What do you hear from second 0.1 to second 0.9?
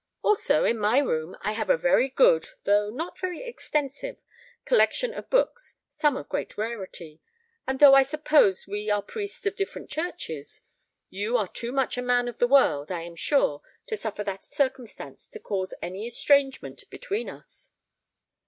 Also in